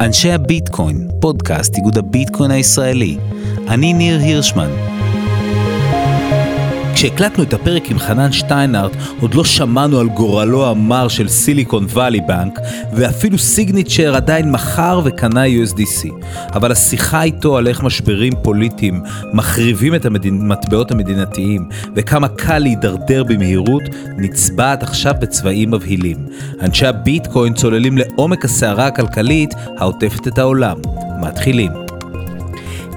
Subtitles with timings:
[0.00, 3.16] אנשי הביטקוין, פודקאסט איגוד הביטקוין הישראלי.
[3.68, 4.70] אני ניר הירשמן.
[7.00, 12.20] כשהקלטנו את הפרק עם חנן שטיינארט, עוד לא שמענו על גורלו המר של סיליקון וואלי
[12.20, 12.58] בנק,
[12.92, 16.08] ואפילו סיגניצ'ר עדיין מכר וקנה USDC.
[16.54, 19.02] אבל השיחה איתו על איך משברים פוליטיים
[19.32, 23.82] מחריבים את המטבעות המדינתיים, וכמה קל להידרדר במהירות,
[24.18, 26.16] נצבעת עכשיו בצבעים מבהילים.
[26.62, 30.76] אנשי הביטקוין צוללים לעומק הסערה הכלכלית העוטפת את העולם.
[31.20, 31.89] מתחילים.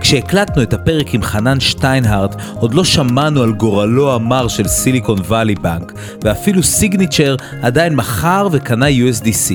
[0.03, 5.55] כשהקלטנו את הפרק עם חנן שטיינהארט, עוד לא שמענו על גורלו המר של סיליקון וואלי
[5.55, 9.53] בנק, ואפילו סיגניצ'ר עדיין מכר וקנה USDC.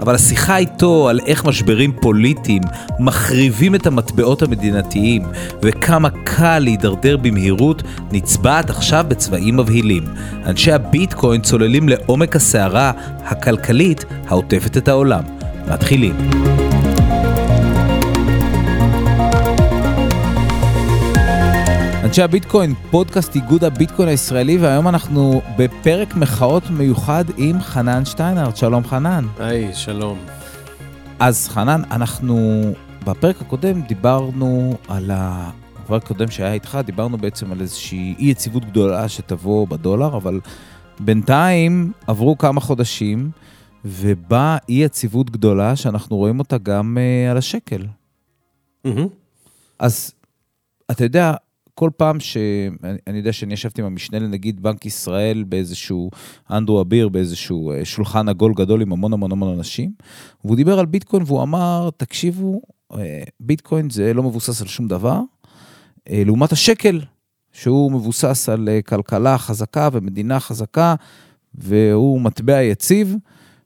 [0.00, 2.62] אבל השיחה איתו על איך משברים פוליטיים
[2.98, 5.22] מחריבים את המטבעות המדינתיים
[5.62, 10.04] וכמה קל להידרדר במהירות נצבעת עכשיו בצבעים מבהילים.
[10.46, 12.92] אנשי הביטקוין צוללים לעומק הסערה
[13.24, 15.22] הכלכלית העוטפת את העולם.
[15.68, 16.71] מתחילים.
[22.12, 28.56] אנשי הביטקוין, פודקאסט איגוד הביטקוין הישראלי, והיום אנחנו בפרק מחאות מיוחד עם חנן שטיינרט.
[28.56, 29.24] שלום חנן.
[29.38, 30.18] היי, שלום.
[31.18, 32.62] אז חנן, אנחנו
[33.04, 35.50] בפרק הקודם דיברנו על ה...
[35.84, 40.40] בפרק הקודם שהיה איתך, דיברנו בעצם על איזושהי אי יציבות גדולה שתבוא בדולר, אבל
[41.00, 43.30] בינתיים עברו כמה חודשים,
[43.84, 47.86] ובאה אי יציבות גדולה שאנחנו רואים אותה גם uh, על השקל.
[48.86, 49.08] Mm-hmm.
[49.78, 50.12] אז
[50.90, 51.34] אתה יודע,
[51.74, 56.10] כל פעם שאני יודע שאני ישבתי עם המשנה לנגיד בנק ישראל באיזשהו,
[56.50, 59.92] אנדרו אביר, באיזשהו אה, שולחן עגול גדול עם המון המון המון אנשים,
[60.44, 62.60] והוא דיבר על ביטקוין והוא אמר, תקשיבו,
[62.94, 65.20] אה, ביטקוין זה לא מבוסס על שום דבר,
[66.10, 67.00] אה, לעומת השקל,
[67.52, 70.94] שהוא מבוסס על כלכלה חזקה ומדינה חזקה,
[71.54, 73.16] והוא מטבע יציב.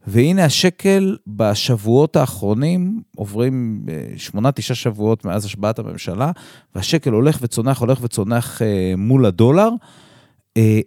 [0.06, 6.30] והנה השקל בשבועות האחרונים, עוברים אה, שמונה, תשעה שבועות מאז השבעת הממשלה,
[6.74, 9.68] והשקל הולך וצונח, הולך וצונח אה, מול הדולר.
[10.56, 10.80] אה,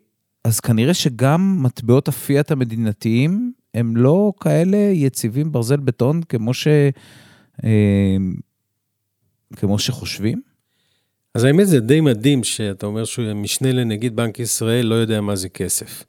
[0.43, 6.67] אז כנראה שגם מטבעות הפיאט המדינתיים הם לא כאלה יציבים ברזל בטון כמו, ש...
[9.55, 10.41] כמו שחושבים.
[11.35, 15.35] אז האמת זה די מדהים שאתה אומר שהוא משנה לנגיד בנק ישראל לא יודע מה
[15.35, 16.03] זה כסף.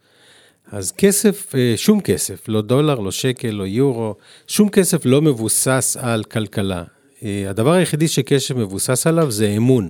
[0.73, 4.15] אז כסף, אה, שום כסף, לא דולר, לא שקל, לא יורו,
[4.47, 6.85] שום כסף לא מבוסס על כלכלה.
[7.25, 9.89] אה, הדבר היחידי שכסף מבוסס עליו זה אמון.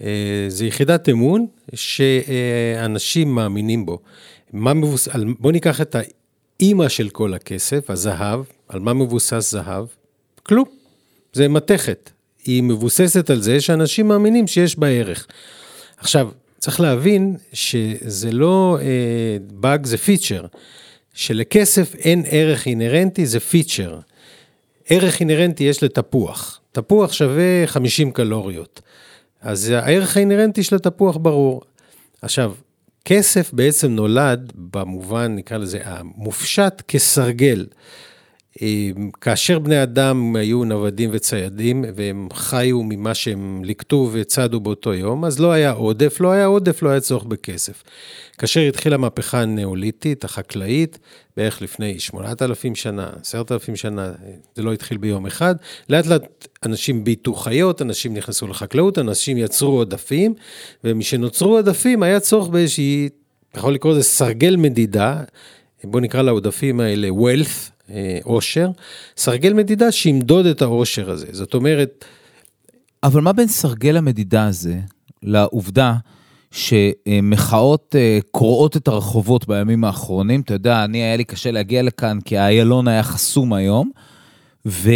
[0.00, 3.98] אה, זה יחידת אמון שאנשים מאמינים בו.
[4.52, 5.08] מבוס...
[5.38, 5.96] בוא ניקח את
[6.60, 9.86] האימא של כל הכסף, הזהב, על מה מבוסס זהב?
[10.42, 10.64] כלום.
[11.32, 12.10] זה מתכת.
[12.44, 15.26] היא מבוססת על זה שאנשים מאמינים שיש בה ערך.
[15.96, 16.28] עכשיו,
[16.66, 18.78] צריך להבין שזה לא
[19.50, 20.46] באג, uh, זה פיצ'ר.
[21.14, 23.98] שלכסף אין ערך אינהרנטי, זה פיצ'ר.
[24.88, 26.60] ערך אינהרנטי יש לתפוח.
[26.72, 28.80] תפוח שווה 50 קלוריות.
[29.40, 31.62] אז הערך האינהרנטי של התפוח ברור.
[32.22, 32.54] עכשיו,
[33.04, 37.66] כסף בעצם נולד במובן, נקרא לזה, המופשט כסרגל.
[39.20, 45.40] כאשר בני אדם היו נוודים וציידים, והם חיו ממה שהם ליקטו וצדו באותו יום, אז
[45.40, 47.82] לא היה עודף, לא היה עודף, לא היה צורך בכסף.
[48.38, 50.98] כאשר התחילה המהפכה הנאוליתית, החקלאית,
[51.36, 54.12] בערך לפני 8,000 שנה, 10,000 שנה,
[54.54, 55.54] זה לא התחיל ביום אחד,
[55.88, 60.34] לאט לאט אנשים ביטו חיות, אנשים נכנסו לחקלאות, אנשים יצרו עודפים,
[60.84, 63.08] ומשנוצרו עודפים היה צורך באיזושהי,
[63.56, 65.22] יכול לקרוא לזה סרגל מדידה,
[65.84, 67.75] בואו נקרא לעודפים האלה wealth,
[68.22, 68.70] עושר,
[69.16, 71.26] סרגל מדידה שימדוד את העושר הזה.
[71.30, 72.04] זאת אומרת...
[73.02, 74.78] אבל מה בין סרגל המדידה הזה
[75.22, 75.94] לעובדה
[76.50, 80.40] שמחאות אה, קורעות את הרחובות בימים האחרונים?
[80.40, 83.90] אתה יודע, אני, היה לי קשה להגיע לכאן כי האיילון היה חסום היום,
[84.66, 84.90] ו...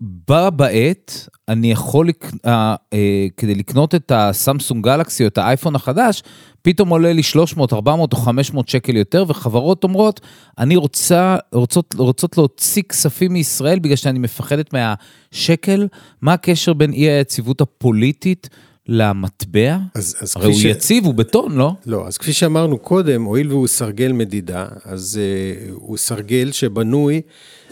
[0.00, 2.30] בה בעת, אני יכול, לק...
[2.46, 6.22] אה, אה, כדי לקנות את הסמסונג גלקסי או את האייפון החדש,
[6.62, 10.20] פתאום עולה לי 300, 400 או 500 שקל יותר, וחברות אומרות,
[10.58, 15.88] אני רוצה, רוצות, רוצות להוציא כספים מישראל בגלל שאני מפחדת מהשקל.
[16.22, 18.48] מה הקשר בין אי היציבות הפוליטית
[18.88, 19.78] למטבע?
[19.94, 20.64] אז, אז הרי הוא ש...
[20.64, 21.72] יציב, הוא בטון, לא?
[21.86, 27.20] לא, אז כפי שאמרנו קודם, הואיל והוא סרגל מדידה, אז uh, הוא סרגל שבנוי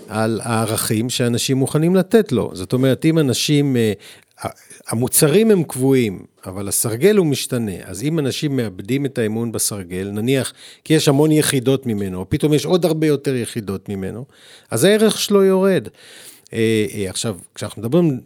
[0.09, 2.51] על הערכים שאנשים מוכנים לתת לו.
[2.53, 4.49] זאת אומרת, אם אנשים, uh,
[4.89, 7.73] המוצרים הם קבועים, אבל הסרגל הוא משתנה.
[7.85, 10.53] אז אם אנשים מאבדים את האמון בסרגל, נניח
[10.85, 14.25] כי יש המון יחידות ממנו, או פתאום יש עוד הרבה יותר יחידות ממנו,
[14.71, 15.89] אז הערך שלו יורד.
[16.53, 18.21] אה, אה, עכשיו, כשאנחנו מדברים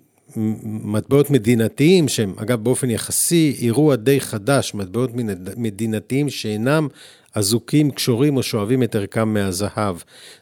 [0.64, 5.11] מטבעות מדינתיים, שהם אגב באופן יחסי אירוע די חדש, מטבעות
[5.56, 6.88] מדינתיים שאינם
[7.35, 9.96] אזוקים, קשורים או שואבים את ערכם מהזהב.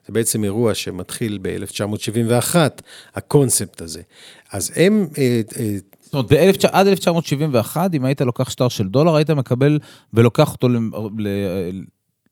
[0.07, 2.57] זה בעצם אירוע שמתחיל ב-1971,
[3.15, 4.03] הקונספט הזה.
[4.53, 5.09] אז הם...
[5.19, 9.79] אה, אה, זאת אומרת, עד 1971, אם היית לוקח שטר של דולר, היית מקבל
[10.15, 10.69] ולוקח אותו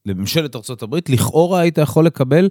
[0.07, 2.49] לממשלת ארה"ב, לכאורה היית יכול לקבל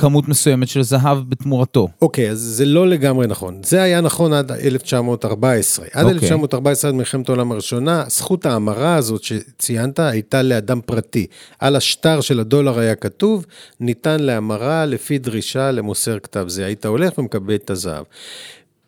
[0.00, 1.88] כמות מסוימת של זהב בתמורתו.
[2.02, 3.60] אוקיי, okay, אז זה לא לגמרי נכון.
[3.64, 5.86] זה היה נכון עד 1914.
[5.92, 6.08] עד okay.
[6.08, 11.26] 1914, עד מלחמת העולם הראשונה, זכות ההמרה הזאת שציינת הייתה לאדם פרטי.
[11.58, 13.46] על השטר של הדולר היה כתוב,
[13.80, 16.64] ניתן להמרה לפי דרישה למוסר כתב זה.
[16.66, 18.04] היית הולך ומקבל את הזהב.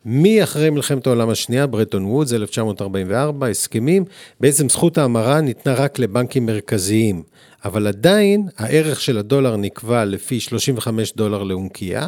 [0.05, 4.05] מאחרי מלחמת העולם השנייה, ברטון וודס, 1944, הסכמים,
[4.39, 7.23] בעצם זכות ההמרה ניתנה רק לבנקים מרכזיים.
[7.65, 12.07] אבל עדיין הערך של הדולר נקבע לפי 35 דולר לאונקייה,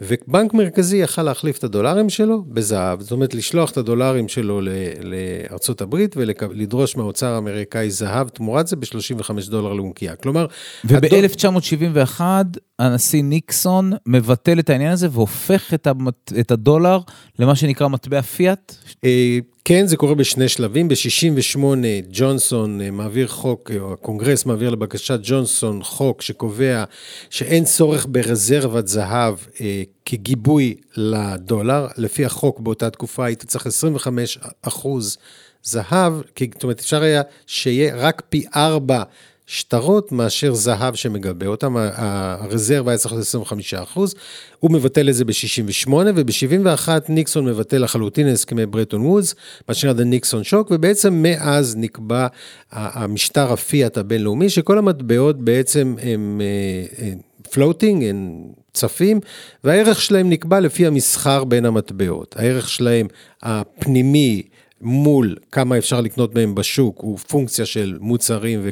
[0.00, 4.60] ובנק מרכזי יכל להחליף את הדולרים שלו בזהב, זאת אומרת לשלוח את הדולרים שלו
[5.00, 10.16] לארצות הברית ולדרוש מהאוצר האמריקאי זהב תמורת זה ב-35 דולר לאונקייה.
[10.16, 10.46] כלומר...
[10.84, 12.20] וב-1971
[12.80, 15.74] הנשיא ניקסון מבטל את העניין הזה והופך
[16.40, 16.98] את הדולר
[17.38, 18.74] למה שנקרא מטבע פיאט?
[19.04, 20.88] אה, כן, זה קורה בשני שלבים.
[20.88, 21.58] ב-68'
[22.10, 26.84] ג'ונסון אה, מעביר חוק, או הקונגרס מעביר לבקשת ג'ונסון חוק שקובע
[27.30, 31.86] שאין צורך ברזרבת זהב אה, כגיבוי לדולר.
[31.96, 35.18] לפי החוק באותה תקופה היית צריך 25 אחוז
[35.62, 36.12] זהב,
[36.54, 39.02] זאת אומרת אפשר היה שיהיה רק פי ארבע
[39.52, 44.14] שטרות מאשר זהב שמגבה אותם, הרזרבה היה צריך להיות 25 אחוז,
[44.60, 49.34] הוא מבטל את זה ב-68, וב-71 ניקסון מבטל לחלוטין הסכמי ברטון וודס,
[49.68, 52.26] מה שנקרא The ניקסון שוק, ובעצם מאז נקבע
[52.72, 56.40] המשטר הפיאט הבינלאומי, שכל המטבעות בעצם הם
[57.50, 58.42] פלוטינג, אה, אה, הם
[58.72, 59.20] צפים,
[59.64, 62.34] והערך שלהם נקבע לפי המסחר בין המטבעות.
[62.38, 63.06] הערך שלהם
[63.42, 64.42] הפנימי,
[64.80, 68.68] מול כמה אפשר לקנות מהם בשוק הוא פונקציה של מוצרים, ו...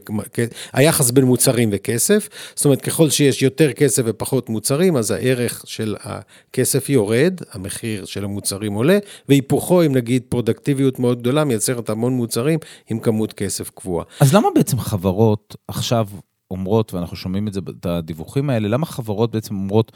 [0.72, 5.96] היחס בין מוצרים וכסף, זאת אומרת ככל שיש יותר כסף ופחות מוצרים, אז הערך של
[6.00, 12.58] הכסף יורד, המחיר של המוצרים עולה, והיפוכו אם נגיד פרודקטיביות מאוד גדולה מייצרת המון מוצרים
[12.90, 14.04] עם כמות כסף קבועה.
[14.20, 16.06] אז למה בעצם חברות עכשיו
[16.50, 19.92] אומרות, ואנחנו שומעים את זה, את הדיווחים האלה, למה חברות בעצם אומרות,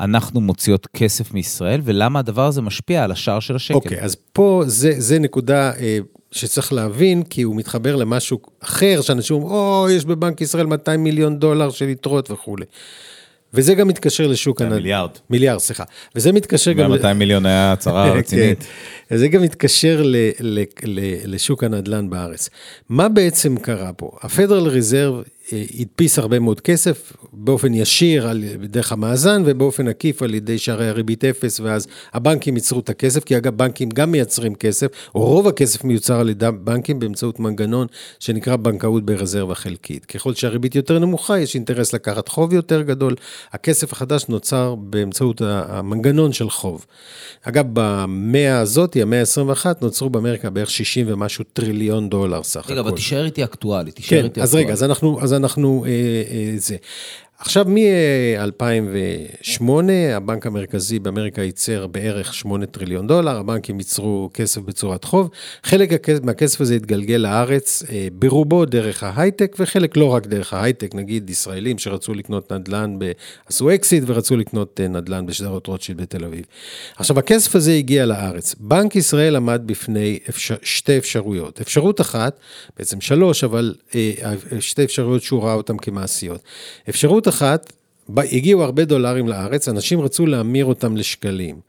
[0.00, 3.74] אנחנו מוציאות כסף מישראל, ולמה הדבר הזה משפיע על השער של השקל.
[3.74, 5.98] אוקיי, okay, אז פה זה, זה נקודה אה,
[6.30, 11.38] שצריך להבין, כי הוא מתחבר למשהו אחר, שאנשים אומרים, או, יש בבנק ישראל 200 מיליון
[11.38, 12.64] דולר של יתרות וכולי.
[13.54, 14.76] וזה גם מתקשר לשוק הנדל"ן.
[14.76, 15.10] מיליארד.
[15.30, 15.84] מיליארד, סליחה.
[16.16, 16.90] וזה מתקשר גם...
[16.90, 18.18] 200 מיליון היה הצהרה כן.
[18.18, 18.64] רצינית.
[19.10, 22.50] וזה גם מתקשר ל, ל, ל, לשוק הנדל"ן בארץ.
[22.88, 24.10] מה בעצם קרה פה?
[24.22, 30.58] הפדרל ריזרב הדפיס הרבה מאוד כסף באופן ישיר על, דרך המאזן ובאופן עקיף על ידי
[30.58, 35.20] שערי הריבית אפס ואז הבנקים ייצרו את הכסף כי אגב בנקים גם מייצרים כסף או
[35.20, 37.86] רוב הכסף מיוצר על ידי בנקים באמצעות מנגנון
[38.20, 40.04] שנקרא בנקאות ברזרבה חלקית.
[40.04, 43.14] ככל שהריבית יותר נמוכה יש אינטרס לקחת חוב יותר גדול,
[43.52, 46.86] הכסף החדש נוצר באמצעות המנגנון של חוב.
[47.42, 52.72] אגב במאה הזאת, המאה ה-21, נוצרו באמריקה בערך 60 ומשהו טריליון דולר סך הכול.
[52.72, 54.44] רגע, אבל תישאר איתי אקטואלי, תישאר כן, איתי אקטואלי.
[54.44, 55.90] אז רגע, אז אנחנו, אז אנחנו, אה,
[56.30, 56.76] אה, זה.
[57.38, 59.62] עכשיו, מ-2008,
[60.14, 65.30] הבנק המרכזי באמריקה ייצר בערך 8 טריליון דולר, הבנקים ייצרו כסף בצורת חוב.
[65.64, 71.30] חלק מהכסף הזה התגלגל לארץ, אה, ברובו דרך ההייטק, וחלק לא רק דרך ההייטק, נגיד
[71.30, 72.98] ישראלים שרצו לקנות נדל"ן,
[73.46, 76.44] עשו אקסיט ורצו לקנות אה, נדל"ן בשדרות רוטשילד בתל אביב.
[76.96, 78.54] עכשיו, הכסף הזה הגיע לארץ.
[78.60, 81.60] בנק ישראל עמד בפני אפשר, שתי אפשרויות.
[81.60, 82.40] אפשרות אחת,
[82.78, 86.40] בעצם שלוש, אבל אה, שתי אפשרויות שהוא ראה אותן כמעשיות.
[86.88, 87.72] אפשרות אחת,
[88.16, 91.60] הגיעו הרבה דולרים לארץ, אנשים רצו להמיר אותם לשקלים.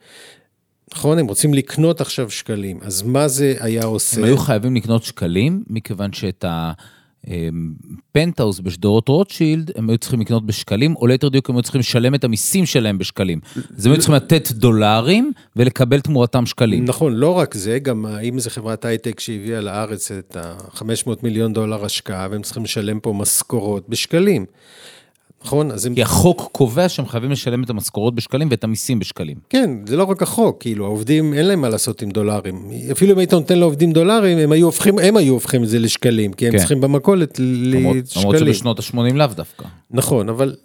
[0.93, 1.19] נכון?
[1.19, 4.17] הם רוצים לקנות עכשיו שקלים, אז מה זה היה עושה?
[4.17, 10.95] הם היו חייבים לקנות שקלים, מכיוון שאת הפנטהאוז בשדרות רוטשילד, הם היו צריכים לקנות בשקלים,
[10.95, 13.39] או ליתר דיוק הם היו צריכים לשלם את המיסים שלהם בשקלים.
[13.77, 16.85] אז הם היו צריכים לתת דולרים ולקבל תמורתם שקלים.
[16.85, 21.85] נכון, לא רק זה, גם אם זו חברת הייטק שהביאה לארץ את ה-500 מיליון דולר
[21.85, 24.45] השקעה, והם צריכים לשלם פה משכורות בשקלים.
[25.45, 25.71] נכון?
[25.71, 25.95] אז הם...
[25.95, 29.37] כי החוק קובע שהם חייבים לשלם את המשכורות בשקלים ואת המיסים בשקלים.
[29.49, 32.69] כן, זה לא רק החוק, כאילו, העובדים, אין להם מה לעשות עם דולרים.
[32.91, 36.33] אפילו אם היית נותן לעובדים דולרים, הם היו הופכים, הם היו הופכים את זה לשקלים,
[36.33, 36.57] כי הם כן.
[36.57, 38.01] צריכים במכולת לשקלים.
[38.17, 39.65] למרות שבשנות ה-80 לאו דווקא.
[39.91, 40.55] נכון, אבל...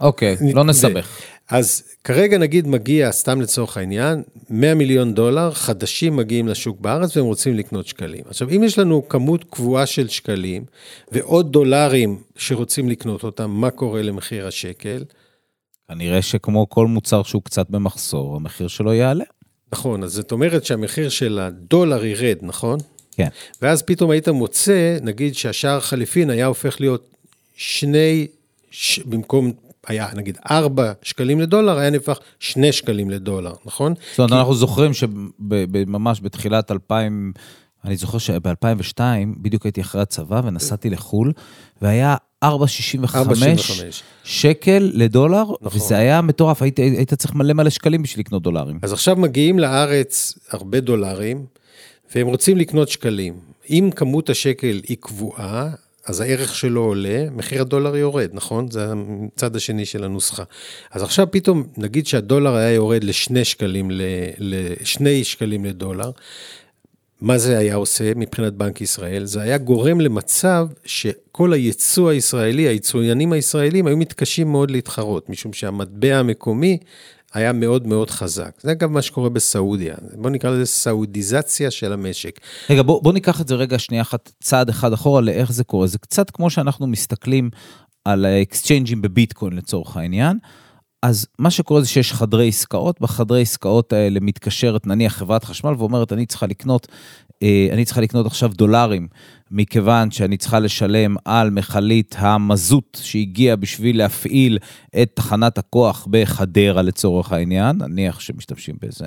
[0.00, 1.08] אוקיי, לא נסבך.
[1.50, 7.26] אז כרגע נגיד מגיע, סתם לצורך העניין, 100 מיליון דולר חדשים מגיעים לשוק בארץ והם
[7.26, 8.20] רוצים לקנות שקלים.
[8.28, 10.64] עכשיו, אם יש לנו כמות קבועה של שקלים
[11.12, 15.04] ועוד דולרים שרוצים לקנות אותם, מה קורה למחיר השקל?
[15.88, 19.24] כנראה שכמו כל מוצר שהוא קצת במחסור, המחיר שלו יעלה.
[19.72, 22.78] נכון, אז זאת אומרת שהמחיר של הדולר ירד, נכון?
[23.16, 23.28] כן.
[23.62, 27.08] ואז פתאום היית מוצא, נגיד שהשער חליפין היה הופך להיות
[27.56, 28.26] שני,
[28.70, 28.98] ש...
[28.98, 29.52] במקום,
[29.86, 33.94] היה נגיד 4 שקלים לדולר, היה נהפך 2 שקלים לדולר, נכון?
[34.10, 37.32] זאת אומרת, אנחנו זוכרים שממש בתחילת 2000,
[37.84, 39.00] אני זוכר שב-2002,
[39.36, 41.32] בדיוק הייתי אחרי הצבא ונסעתי לחו"ל,
[41.82, 42.48] והיה 4.65
[44.24, 45.80] שקל לדולר, נכון.
[45.80, 48.78] וזה היה מטורף, היית, היית צריך מלא מלא שקלים בשביל לקנות דולרים.
[48.82, 51.46] אז עכשיו מגיעים לארץ הרבה דולרים,
[52.14, 53.34] והם רוצים לקנות שקלים.
[53.70, 55.70] אם כמות השקל היא קבועה,
[56.06, 58.70] אז הערך שלו עולה, מחיר הדולר יורד, נכון?
[58.70, 58.86] זה
[59.36, 60.42] הצד השני של הנוסחה.
[60.90, 63.90] אז עכשיו פתאום, נגיד שהדולר היה יורד לשני שקלים,
[64.38, 66.10] לשני שקלים לדולר,
[67.20, 69.24] מה זה היה עושה מבחינת בנק ישראל?
[69.24, 76.16] זה היה גורם למצב שכל הייצוא הישראלי, הייצואנים הישראלים היו מתקשים מאוד להתחרות, משום שהמטבע
[76.16, 76.78] המקומי
[77.34, 78.50] היה מאוד מאוד חזק.
[78.60, 79.94] זה אגב מה שקורה בסעודיה.
[80.16, 82.40] בואו נקרא לזה סעודיזציה של המשק.
[82.70, 85.86] רגע, בוא, בוא ניקח את זה רגע שנייה אחת, צעד אחד אחורה לאיך זה קורה.
[85.86, 87.50] זה קצת כמו שאנחנו מסתכלים
[88.04, 90.38] על האקסצ'יינג'ים בביטקוין לצורך העניין.
[91.02, 96.12] אז מה שקורה זה שיש חדרי עסקאות, בחדרי עסקאות האלה מתקשרת נניח חברת חשמל ואומרת,
[96.12, 96.88] אני צריכה לקנות,
[97.72, 99.08] אני צריכה לקנות עכשיו דולרים,
[99.50, 104.58] מכיוון שאני צריכה לשלם על מכלית המזוט שהגיע בשביל להפעיל
[105.02, 109.06] את תחנת הכוח בחדרה לצורך העניין, נניח שמשתמשים בזה.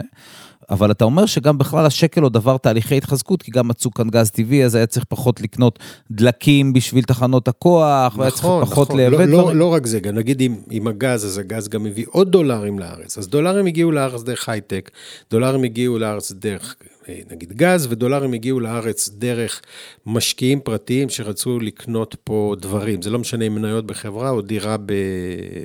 [0.70, 4.32] אבל אתה אומר שגם בכלל השקל עוד עבר תהליכי התחזקות, כי גם מצאו כאן גז
[4.32, 5.80] טבעי, אז היה צריך פחות לקנות
[6.12, 8.98] דלקים בשביל תחנות הכוח, נכון, והיה צריך פחות נכון.
[8.98, 9.58] לייבא לא, לא, דברים.
[9.58, 13.18] לא רק זה, גם נגיד עם, עם הגז, אז הגז גם מביא עוד דולרים לארץ.
[13.18, 14.92] אז דולרים הגיעו לארץ דרך הייטק,
[15.32, 16.76] דולרים הגיעו לארץ דרך
[17.10, 19.62] אה, נגיד גז, ודולרים הגיעו לארץ דרך
[20.06, 23.02] משקיעים פרטיים שרצו לקנות פה דברים.
[23.02, 24.76] זה לא משנה אם מניות בחברה או דירה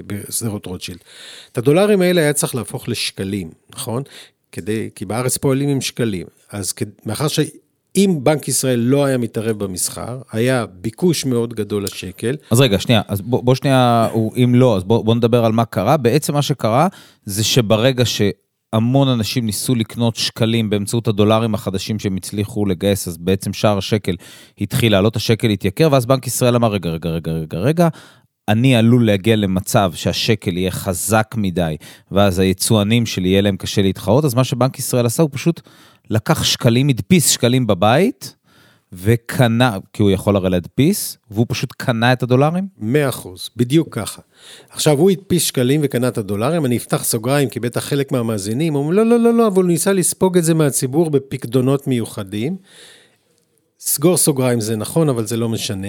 [0.06, 0.98] בשדרות רוטשילד.
[1.52, 4.02] את הדולרים האלה היה צריך להפוך לשקלים, נכון?
[4.52, 6.26] כדי, כי בארץ פועלים עם שקלים.
[6.50, 12.36] אז כ- מאחר שאם בנק ישראל לא היה מתערב במסחר, היה ביקוש מאוד גדול לשקל.
[12.50, 14.08] אז רגע, שנייה, אז בוא, בוא שנייה,
[14.44, 15.96] אם לא, אז בוא, בוא נדבר על מה קרה.
[15.96, 16.88] בעצם מה שקרה
[17.24, 23.52] זה שברגע שהמון אנשים ניסו לקנות שקלים באמצעות הדולרים החדשים שהם הצליחו לגייס, אז בעצם
[23.52, 24.14] שער השקל
[24.60, 27.88] התחיל לעלות, השקל התייקר, ואז בנק ישראל אמר, רגע, רגע, רגע, רגע, רגע,
[28.48, 31.76] אני עלול להגיע למצב שהשקל יהיה חזק מדי,
[32.10, 35.60] ואז היצואנים שלי יהיה להם קשה להתחרות, אז מה שבנק ישראל עשה, הוא פשוט
[36.10, 38.36] לקח שקלים, הדפיס שקלים בבית,
[38.92, 42.66] וקנה, כי הוא יכול הרי להדפיס, והוא פשוט קנה את הדולרים?
[42.78, 44.22] מאה אחוז, בדיוק ככה.
[44.70, 48.92] עכשיו, הוא הדפיס שקלים וקנה את הדולרים, אני אפתח סוגריים, כי בטח חלק מהמאזינים אומרים,
[48.92, 52.56] לא, לא, לא, לא, אבל הוא ניסה לספוג את זה מהציבור בפקדונות מיוחדים.
[53.84, 55.88] סגור סוגריים זה נכון, אבל זה לא משנה.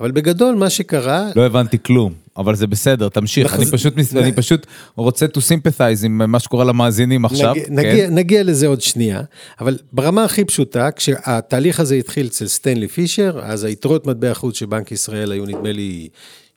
[0.00, 3.54] אבל בגדול, מה שקרה, לא הבנתי כלום, אבל זה בסדר, תמשיך.
[3.54, 7.54] אני פשוט, אני פשוט רוצה to sympathize עם מה שקורה למאזינים עכשיו.
[7.54, 7.74] נגיע, כן?
[7.74, 9.22] נגיע, נגיע לזה עוד שנייה,
[9.60, 14.66] אבל ברמה הכי פשוטה, כשהתהליך הזה התחיל אצל סטנלי פישר, אז היתרות מטבע חוץ של
[14.66, 16.08] בנק ישראל היו נדמה לי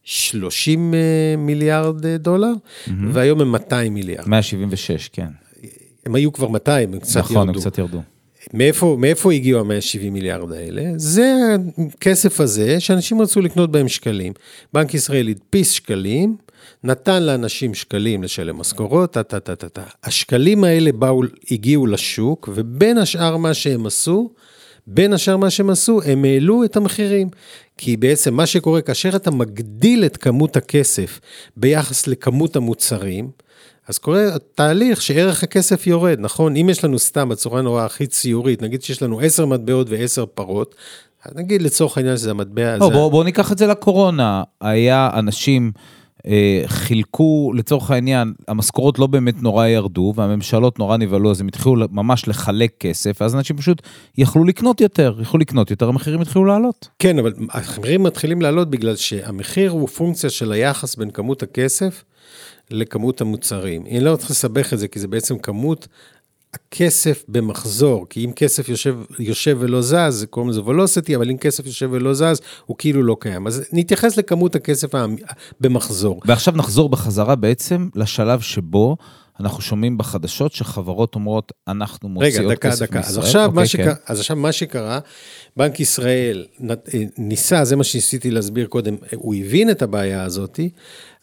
[0.04, 1.00] 30 אה,
[1.38, 2.54] מיליארד אה, דולר,
[3.12, 4.28] והיום הם 200 מיליארד.
[4.28, 5.28] 176, כן.
[6.06, 7.60] הם היו כבר 200, הם קצת נכון, הם ירדו.
[7.60, 8.02] קצת ירדו.
[8.54, 10.84] מאיפה, מאיפה הגיעו ה-170 מיליארד האלה?
[10.98, 11.56] זה
[11.96, 14.34] הכסף הזה שאנשים רצו לקנות בהם שקלים.
[14.74, 16.36] בנק ישראל הדפיס שקלים,
[16.84, 19.84] נתן לאנשים שקלים לשלם משכורות, טה טה טה טה טה.
[20.04, 21.22] השקלים האלה באו,
[21.52, 24.30] הגיעו לשוק, ובין השאר מה שהם עשו,
[24.88, 27.30] בין השאר מה שהם עשו, הם העלו את המחירים.
[27.78, 31.20] כי בעצם מה שקורה, כאשר אתה מגדיל את כמות הכסף
[31.58, 33.30] ביחס לכמות המוצרים,
[33.88, 34.24] אז קורה
[34.56, 36.56] תהליך שערך הכסף יורד, נכון?
[36.56, 40.76] אם יש לנו סתם בצורה נורא הכי ציורית, נגיד שיש לנו עשר מטבעות ועשר פרות,
[41.26, 42.94] אז נגיד לצורך העניין שזה המטבע לא, הזה.
[42.94, 44.44] בואו בוא ניקח את זה לקורונה.
[44.62, 45.72] היה אנשים
[46.28, 51.76] אה, חילקו, לצורך העניין, המשכורות לא באמת נורא ירדו, והממשלות נורא נבהלו, אז הם התחילו
[51.92, 53.82] ממש לחלק כסף, ואז אנשים פשוט
[54.18, 56.88] יכלו לקנות יותר, יכלו לקנות יותר, המחירים התחילו לעלות.
[57.00, 62.04] כן, אבל המחירים מתחילים לעלות בגלל שהמחיר הוא פונקציה של היחס בין כמות הכסף
[62.74, 63.86] לכמות המוצרים.
[63.86, 65.88] אני לא צריך לסבך את זה, כי זה בעצם כמות
[66.54, 71.66] הכסף במחזור, כי אם כסף יושב, יושב ולא זז, קוראים לזה ולוסיטי, אבל אם כסף
[71.66, 73.48] יושב ולא זז, הוא כאילו לא קיים.
[73.48, 74.88] אז נתייחס לכמות הכסף
[75.60, 76.22] במחזור.
[76.26, 78.98] ועכשיו נחזור בחזרה בעצם לשלב שבו
[79.40, 83.00] אנחנו שומעים בחדשות שחברות אומרות, אנחנו מוציאות רגע, דקה, כסף דקה.
[83.00, 84.02] אז מישראל." עכשיו, אוקיי, מה שקרה, כן.
[84.08, 85.00] אז עכשיו מה שקרה,
[85.58, 86.76] בנק ישראל אה,
[87.18, 90.70] ניסה, זה מה שניסיתי להסביר קודם, הוא הבין את הבעיה הזאתי,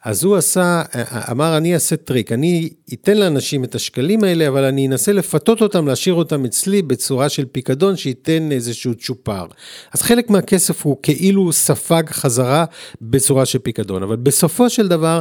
[0.05, 0.83] אז הוא עשה,
[1.31, 5.87] אמר, אני אעשה טריק, אני אתן לאנשים את השקלים האלה, אבל אני אנסה לפתות אותם,
[5.87, 9.47] להשאיר אותם אצלי בצורה של פיקדון, שייתן איזשהו צ'ופר.
[9.93, 12.65] אז חלק מהכסף הוא כאילו ספג חזרה
[13.03, 15.21] בצורה של פיקדון, אבל בסופו של דבר,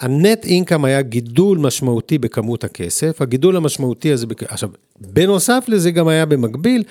[0.00, 4.68] ה-net income היה גידול משמעותי בכמות הכסף, הגידול המשמעותי הזה, עכשיו,
[5.00, 6.82] בנוסף לזה גם היה במקביל,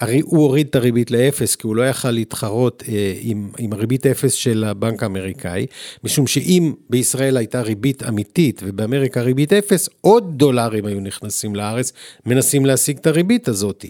[0.00, 4.06] הרי הוא הוריד את הריבית לאפס, כי הוא לא יכל להתחרות אה, עם, עם הריבית
[4.06, 5.66] אפס של הבנק האמריקאי,
[6.04, 11.92] משום שאם בישראל הייתה ריבית אמיתית ובאמריקה ריבית אפס, עוד דולרים היו נכנסים לארץ,
[12.26, 13.84] מנסים להשיג את הריבית הזאת.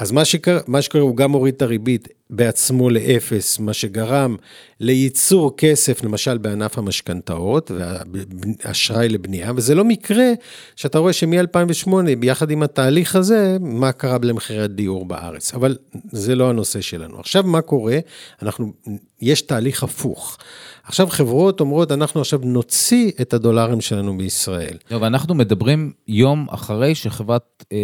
[0.00, 4.36] אז מה שקרה, מה שקרה, הוא גם הוריד את הריבית בעצמו לאפס, מה שגרם
[4.80, 10.26] לייצור כסף, למשל בענף המשכנתאות והאשראי לבנייה, וזה לא מקרה
[10.76, 15.54] שאתה רואה שמ-2008, ביחד עם התהליך הזה, מה קרה למחירי הדיור בארץ.
[15.54, 15.76] אבל
[16.10, 17.20] זה לא הנושא שלנו.
[17.20, 17.98] עכשיו, מה קורה?
[18.42, 18.72] אנחנו,
[19.22, 20.38] יש תהליך הפוך.
[20.84, 24.76] עכשיו חברות אומרות, אנחנו עכשיו נוציא את הדולרים שלנו בישראל.
[24.88, 27.64] טוב, אנחנו מדברים יום אחרי שחברת...
[27.72, 27.78] אה...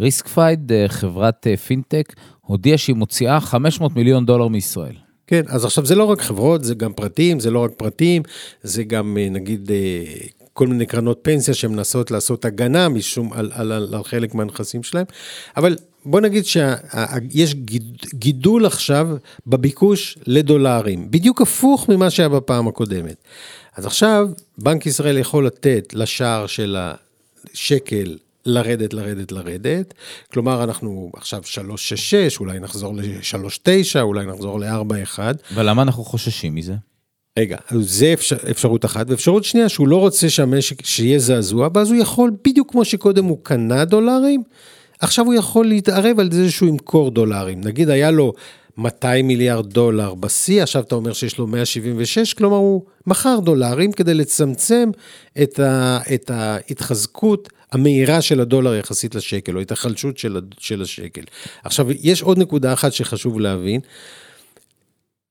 [0.00, 4.94] ריסקפייד, אה, חברת אה, פינטק, הודיעה שהיא מוציאה 500 מיליון דולר מישראל.
[5.26, 8.22] כן, אז עכשיו זה לא רק חברות, זה גם פרטים, זה לא רק פרטים,
[8.62, 9.70] זה גם אה, נגיד
[10.52, 15.06] כל מיני קרנות פנסיה שמנסות לעשות הגנה משום, על, על, על, על חלק מהנכסים שלהם,
[15.56, 17.54] אבל בוא נגיד שיש
[18.14, 19.08] גידול עכשיו
[19.46, 23.16] בביקוש לדולרים, בדיוק הפוך ממה שהיה בפעם הקודמת.
[23.76, 24.28] אז עכשיו
[24.58, 28.16] בנק ישראל יכול לתת לשער של השקל
[28.48, 29.94] לרדת, לרדת, לרדת.
[30.32, 35.18] כלומר, אנחנו עכשיו 366, אולי נחזור ל-39, אולי נחזור ל-41.
[35.54, 36.74] ולמה אנחנו חוששים מזה?
[37.38, 42.00] רגע, זה אפשר, אפשרות אחת, ואפשרות שנייה, שהוא לא רוצה שהמשק, שיהיה זעזוע, ואז הוא
[42.00, 44.42] יכול, בדיוק כמו שקודם הוא קנה דולרים,
[45.00, 47.60] עכשיו הוא יכול להתערב על זה שהוא ימכור דולרים.
[47.60, 48.32] נגיד היה לו
[48.78, 54.14] 200 מיליארד דולר בשיא, עכשיו אתה אומר שיש לו 176, כלומר הוא מכר דולרים כדי
[54.14, 54.90] לצמצם
[55.42, 61.22] את, ה, את ההתחזקות המהירה של הדולר יחסית לשקל, או את החלשות של, של השקל.
[61.64, 63.80] עכשיו, יש עוד נקודה אחת שחשוב להבין,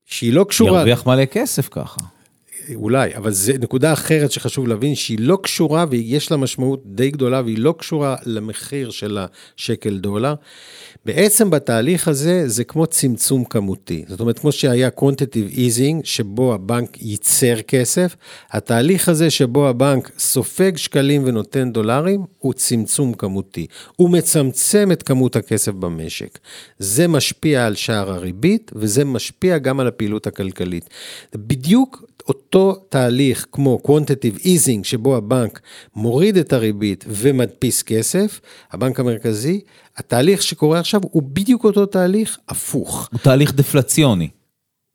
[0.06, 0.78] שהיא לא קשורה...
[0.78, 2.00] ירוויח מלא כסף ככה.
[2.74, 7.42] אולי, אבל זו נקודה אחרת שחשוב להבין, שהיא לא קשורה ויש לה משמעות די גדולה,
[7.42, 10.34] והיא לא קשורה למחיר של השקל דולר.
[11.04, 14.04] בעצם בתהליך הזה זה כמו צמצום כמותי.
[14.08, 18.16] זאת אומרת, כמו שהיה quantitative easing, שבו הבנק ייצר כסף,
[18.50, 23.66] התהליך הזה שבו הבנק סופג שקלים ונותן דולרים, הוא צמצום כמותי.
[23.96, 26.38] הוא מצמצם את כמות הכסף במשק.
[26.78, 30.88] זה משפיע על שער הריבית, וזה משפיע גם על הפעילות הכלכלית.
[31.34, 35.60] בדיוק אותו תהליך כמו quantitative easing, שבו הבנק
[35.96, 38.40] מוריד את הריבית ומדפיס כסף,
[38.72, 39.60] הבנק המרכזי,
[39.96, 43.08] התהליך שקורה עכשיו הוא בדיוק אותו תהליך הפוך.
[43.12, 44.28] הוא תהליך דפלציוני.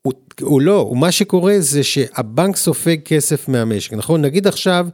[0.01, 4.21] הוא, הוא לא, מה שקורה זה שהבנק סופג כסף מהמשק, נכון?
[4.21, 4.87] נגיד עכשיו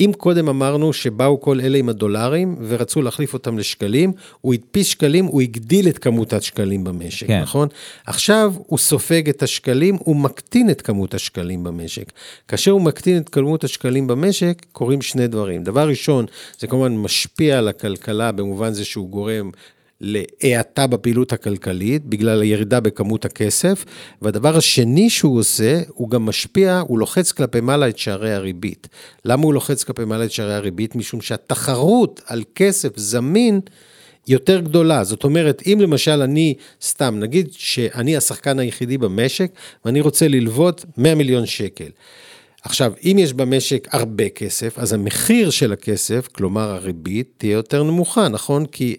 [0.00, 5.24] אם קודם אמרנו שבאו כל אלה עם הדולרים ורצו להחליף אותם לשקלים, הוא הדפיס שקלים,
[5.24, 7.40] הוא הגדיל את כמות השקלים במשק, כן.
[7.40, 7.68] נכון?
[8.06, 12.12] עכשיו הוא סופג את השקלים, הוא מקטין את כמות השקלים במשק.
[12.48, 15.64] כאשר הוא מקטין את כמות השקלים במשק, קורים שני דברים.
[15.64, 16.26] דבר ראשון,
[16.58, 19.50] זה כמובן משפיע על הכלכלה במובן זה שהוא גורם
[20.00, 23.84] להאטה בפעילות הכלכלית, בגלל הירידה בכמות הכסף,
[24.22, 28.88] והדבר השני שהוא עושה, הוא גם משפיע, הוא לוחץ כלפי מעלה את שערי הריבית.
[29.24, 30.96] למה הוא לוחץ כלפי מעלה את שערי הריבית?
[30.96, 33.60] משום שהתחרות על כסף זמין
[34.28, 35.04] יותר גדולה.
[35.04, 39.50] זאת אומרת, אם למשל אני, סתם, נגיד שאני השחקן היחידי במשק,
[39.84, 41.88] ואני רוצה ללוות 100 מיליון שקל.
[42.62, 48.28] עכשיו, אם יש במשק הרבה כסף, אז המחיר של הכסף, כלומר הריבית, תהיה יותר נמוכה,
[48.28, 48.66] נכון?
[48.66, 48.96] כי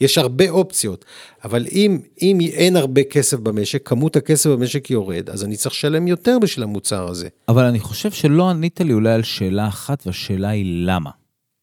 [0.00, 1.04] יש הרבה אופציות,
[1.44, 6.08] אבל אם, אם אין הרבה כסף במשק, כמות הכסף במשק יורד, אז אני צריך לשלם
[6.08, 7.28] יותר בשביל המוצר הזה.
[7.48, 11.10] אבל אני חושב שלא ענית לי אולי על שאלה אחת, והשאלה היא למה.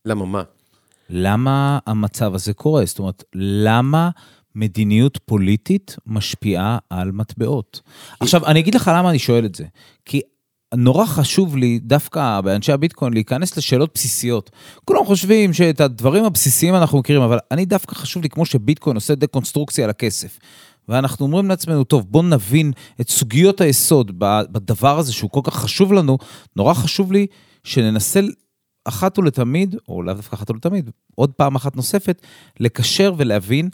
[0.06, 0.44] למה מה?
[1.10, 2.86] למה המצב הזה קורה?
[2.86, 4.10] זאת אומרת, למה
[4.56, 7.82] מדיניות פוליטית משפיעה על מטבעות?
[8.20, 9.66] עכשיו, אני אגיד לך למה אני שואל את זה.
[10.06, 10.22] כי
[10.76, 14.52] נורא חשוב לי, דווקא באנשי הביטקוין, להיכנס לשאלות בסיסיות.
[14.86, 19.16] כולם חושבים שאת הדברים הבסיסיים אנחנו מכירים, אבל אני דווקא חשוב לי, כמו שביטקוין עושה
[19.16, 20.40] דקונסטרוקציה לכסף.
[20.90, 25.94] ואנחנו אומרים לעצמנו, טוב, בואו נבין את סוגיות היסוד בדבר הזה שהוא כל כך חשוב
[25.94, 26.18] לנו,
[26.56, 27.28] נורא חשוב לי
[27.64, 28.20] שננסה
[28.86, 32.22] אחת ולתמיד, או לאו דווקא אחת ולתמיד, עוד פעם אחת נוספת,
[32.60, 33.70] לקשר ולהבין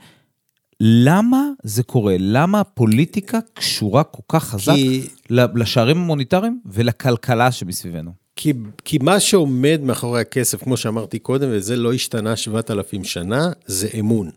[0.81, 2.15] למה זה קורה?
[2.19, 5.07] למה הפוליטיקה קשורה כל כך חזק כי...
[5.29, 8.11] לשערים המוניטריים ולכלכלה שמסביבנו?
[8.35, 8.53] כי,
[8.85, 14.29] כי מה שעומד מאחורי הכסף, כמו שאמרתי קודם, וזה לא השתנה 7,000 שנה, זה אמון.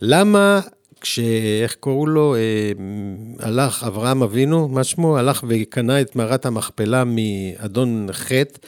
[0.00, 0.60] למה
[1.00, 1.18] כש...
[1.62, 2.34] איך קראו לו?
[2.34, 2.40] אה,
[3.38, 5.18] הלך אברהם אבינו, מה שמו?
[5.18, 8.58] הלך וקנה את מערת המכפלה מאדון חטא,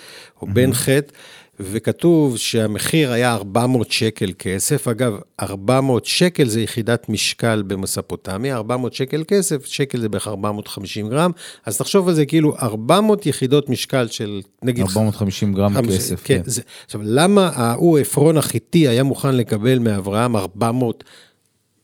[0.43, 1.13] או בן חטא.
[1.61, 4.89] וכתוב שהמחיר היה 400 שקל כסף.
[4.89, 11.31] אגב, 400 שקל זה יחידת משקל במספוטמיה, 400 שקל כסף, שקל זה בערך 450 גרם,
[11.67, 14.83] אז תחשוב על זה כאילו 400 יחידות משקל של נגיד...
[14.85, 16.37] 450 גרם חמש- כסף, כן.
[16.45, 16.51] כן.
[16.51, 21.05] זה, עכשיו, למה ההוא, עפרון החיתי, היה מוכן לקבל מאברהם 400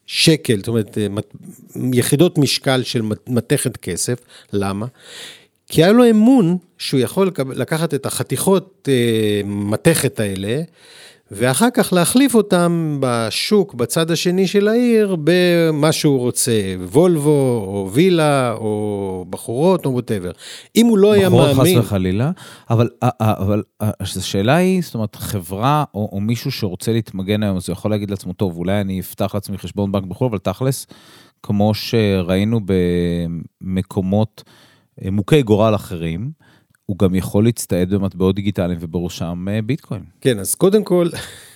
[0.07, 1.07] שקל, זאת אומרת, אה,
[1.93, 4.19] יחידות משקל של מת- מתכת כסף?
[4.53, 4.87] למה?
[5.71, 10.63] כי היה לו אמון שהוא יכול לקחת את החתיכות אה, מתכת האלה,
[11.31, 16.53] ואחר כך להחליף אותם בשוק, בצד השני של העיר, במה שהוא רוצה,
[16.93, 20.31] וולבו, או וילה, או בחורות, או ווטאבר.
[20.77, 21.79] אם הוא לא היה בחורות מאמין...
[21.79, 22.31] חס וחלילה,
[22.71, 27.43] אבל, אה, אה, אבל אה, השאלה היא, זאת אומרת, חברה או, או מישהו שרוצה להתמגן
[27.43, 30.39] היום, אז הוא יכול להגיד לעצמו, טוב, אולי אני אפתח לעצמי חשבון בנק בחו"ל, אבל
[30.39, 30.87] תכלס,
[31.43, 32.61] כמו שראינו
[33.61, 34.43] במקומות
[35.11, 36.31] מוכי גורל אחרים,
[36.87, 40.03] הוא גם יכול להצטייד במטבעות דיגיטליים ובראשם אה, ביטקוין.
[40.21, 41.09] כן, אז קודם כל,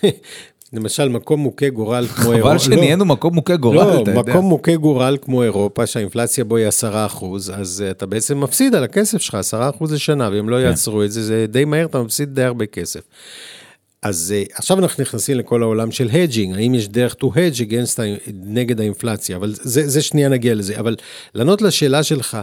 [0.73, 2.59] למשל, מקום מוכה גורל כמו חבל אירופה.
[2.59, 4.21] שנהיינו מקום מוכה גורל, לא, אתה יודע.
[4.21, 8.75] מקום מוכה גורל כמו אירופה, שהאינפלציה בו היא 10 אחוז, אז אה, אתה בעצם מפסיד
[8.75, 10.63] על הכסף שלך 10 אחוז לשנה, ואם לא כן.
[10.63, 13.01] יעצרו את זה, זה די מהר, אתה מפסיד די הרבה כסף.
[14.03, 18.01] אז אה, עכשיו אנחנו נכנסים לכל העולם של הג'ינג, האם יש דרך to hedge against,
[18.45, 20.97] נגד האינפלציה, אבל זה, זה שנייה נגיע לזה, אבל
[21.35, 22.39] לענות לשאלה שלך,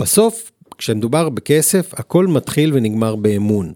[0.00, 3.72] בסוף, כשמדובר בכסף, הכל מתחיל ונגמר באמון.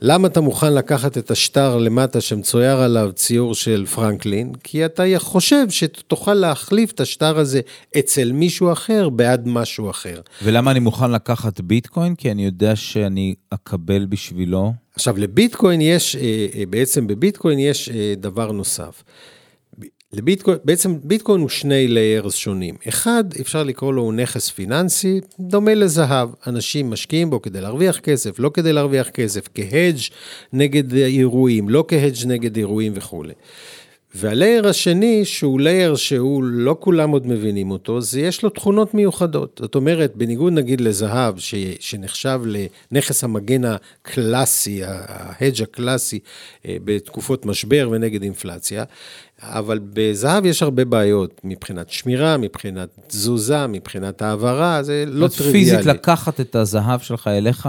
[0.00, 4.52] למה אתה מוכן לקחת את השטר למטה שמצויר עליו ציור של פרנקלין?
[4.64, 7.60] כי אתה חושב שתוכל להחליף את השטר הזה
[7.98, 10.20] אצל מישהו אחר בעד משהו אחר.
[10.42, 12.14] ולמה אני מוכן לקחת ביטקוין?
[12.14, 14.72] כי אני יודע שאני אקבל בשבילו.
[14.94, 19.02] עכשיו, לביטקוין יש, אה, אה, בעצם בביטקוין יש אה, דבר נוסף.
[20.16, 22.74] לביטקוין, בעצם ביטקוין הוא שני layers שונים.
[22.88, 26.28] אחד, אפשר לקרוא לו נכס פיננסי, דומה לזהב.
[26.46, 30.00] אנשים משקיעים בו כדי להרוויח כסף, לא כדי להרוויח כסף, כ hedge
[30.52, 33.32] נגד אירועים, לא כ hedge נגד אירועים וכולי.
[34.14, 38.94] וה layer השני, שהוא layer שהוא לא כולם עוד מבינים אותו, זה יש לו תכונות
[38.94, 39.60] מיוחדות.
[39.62, 46.18] זאת אומרת, בניגוד נגיד לזהב, ש, שנחשב לנכס המגן הקלאסי, ה hedge הקלאסי
[46.66, 48.84] אה, בתקופות משבר ונגד אינפלציה,
[49.42, 55.58] אבל בזהב יש הרבה בעיות, מבחינת שמירה, מבחינת תזוזה, מבחינת העברה, זה לא טריוויאלי.
[55.70, 57.68] פיזית לקחת את הזהב שלך אליך,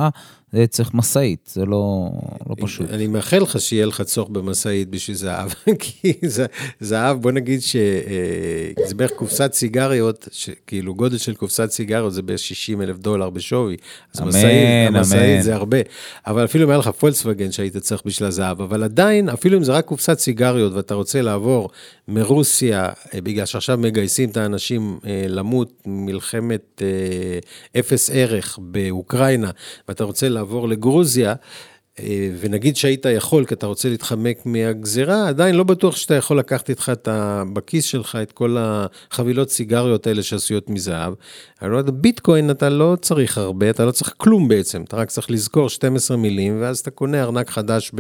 [0.70, 2.10] צריך משאית, זה לא,
[2.50, 2.90] לא פשוט.
[2.90, 6.46] אני מאחל לך שיהיה לך צורך במשאית בשביל זהב, כי זה-
[6.80, 10.28] זהב, בוא נגיד שזה בערך קופסת סיגריות,
[10.68, 13.78] כאילו גודל של קופסת סיגריות זה בערך 60 אלף דולר בשווי.
[14.14, 14.96] אז אמן, משאית, אמן.
[14.96, 15.78] המשאית זה הרבה.
[16.28, 19.72] אבל אפילו אם היה לך פולקסווגן שהיית צריך בשביל הזהב, אבל עדיין, אפילו אם זה
[19.72, 21.70] רק קופסת סיגריות ואתה רוצה לעבור
[22.08, 29.52] מרוסיה, אה, בגלל שעכשיו מגייסים את האנשים אה, למות מלחמת אה, אפס ערך באוקראינה,
[29.88, 31.34] ואתה רוצה לעבור לגרוזיה,
[32.40, 36.92] ונגיד שהיית יכול, כי אתה רוצה להתחמק מהגזירה, עדיין לא בטוח שאתה יכול לקחת איתך
[36.94, 41.14] את ה, בכיס שלך את כל החבילות סיגריות האלה שעשויות מזהב.
[41.62, 45.70] אבל ביטקוין אתה לא צריך הרבה, אתה לא צריך כלום בעצם, אתה רק צריך לזכור
[45.70, 47.92] 12 מילים, ואז אתה קונה ארנק חדש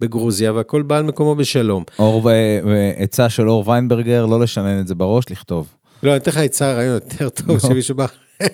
[0.00, 1.84] בגרוזיה, והכל בא על מקומו בשלום.
[1.98, 5.74] אור ועצה של אור ויינברגר, לא לשנן את זה בראש, לכתוב.
[6.02, 8.06] לא, אני אתן לך עצה, רעיון יותר טוב, שמישהו בא...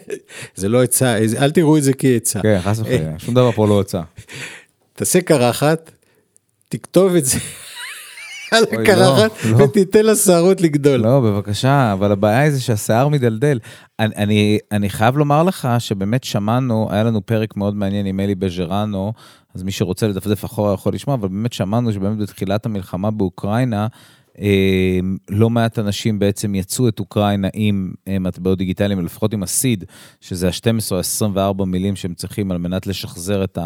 [0.56, 2.40] זה לא עצה, אל תראו את זה כעצה.
[2.42, 4.00] כן, חס וחלילה, שום דבר פה לא הוצא.
[5.00, 5.90] תעשה קרחת,
[6.68, 7.38] תכתוב את זה
[8.52, 9.64] על אוי, הקרחת, לא, לא.
[9.64, 11.00] ותיתן לשערות לגדול.
[11.00, 13.58] לא, בבקשה, אבל הבעיה היא זה שהשיער מדלדל.
[13.98, 18.34] אני, אני, אני חייב לומר לך שבאמת שמענו, היה לנו פרק מאוד מעניין עם אלי
[18.34, 19.12] בז'רנו,
[19.54, 23.86] אז מי שרוצה לדפדף אחורה יכול לשמוע, אבל באמת שמענו שבאמת בתחילת המלחמה באוקראינה,
[25.30, 29.84] לא מעט אנשים בעצם יצאו את אוקראינה עם אה, מטבעות דיגיטליים, לפחות עם הסיד,
[30.20, 33.58] שזה ה-12 או ה-24 מילים שהם צריכים על מנת לשחזר את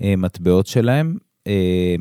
[0.00, 1.16] המטבעות שלהם.
[1.46, 1.96] אה,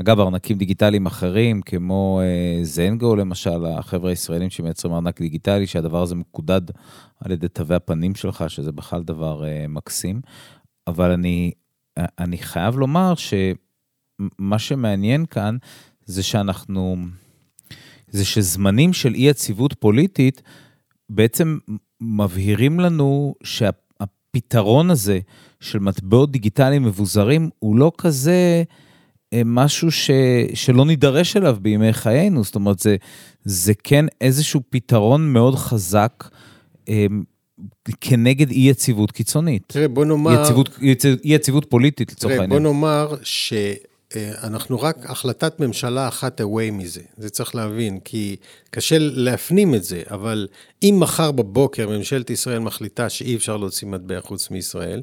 [0.00, 6.14] אגב, ארנקים דיגיטליים אחרים, כמו אה, זנגו למשל, החבר'ה הישראלים שמייצרים ארנק דיגיטלי, שהדבר הזה
[6.14, 6.60] מקודד
[7.20, 10.20] על ידי תווי הפנים שלך, שזה בכלל דבר אה, מקסים.
[10.86, 11.50] אבל אני,
[12.18, 15.56] אני חייב לומר שמה שמעניין כאן
[16.04, 16.96] זה שאנחנו,
[18.10, 20.42] זה שזמנים של אי יציבות פוליטית
[21.10, 21.58] בעצם
[22.00, 25.18] מבהירים לנו שהפתרון הזה
[25.60, 28.62] של מטבעות דיגיטליים מבוזרים הוא לא כזה...
[29.32, 30.10] אה, משהו ש,
[30.54, 32.96] שלא נידרש אליו בימי חיינו, זאת אומרת, זה,
[33.44, 36.28] זה כן איזשהו פתרון מאוד חזק
[36.88, 37.06] אה,
[38.00, 39.62] כנגד אי יציבות קיצונית.
[39.66, 40.42] תראה, בוא נאמר...
[40.42, 40.78] יציבות,
[41.24, 42.72] יציבות, פוליטית לצורך תראה, בוא העניין.
[42.72, 43.14] נאמר
[44.12, 48.36] שאנחנו רק החלטת ממשלה אחת away מזה, זה צריך להבין, כי
[48.70, 50.48] קשה להפנים את זה, אבל
[50.82, 55.02] אם מחר בבוקר ממשלת ישראל מחליטה שאי אפשר להוציא מטבע חוץ מישראל,